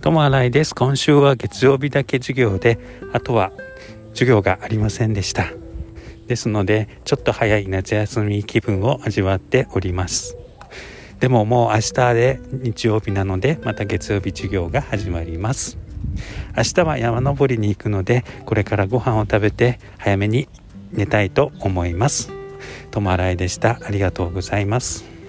[0.00, 2.78] ともあいです今週は月曜日だけ授業で
[3.12, 3.52] あとは
[4.10, 5.52] 授業がありませんでした
[6.26, 10.36] ですのでちょっと早い夏休み気分を味わっております
[11.18, 15.78] でももう明日で日曜日なのでまた月曜日授業が始まります
[16.56, 20.48] 明日は山登りに行くのでこれからご飯を食べて早めに
[20.92, 22.32] 寝たいと思います。
[22.90, 23.78] ともあいでした。
[23.84, 25.19] ありがとうございます。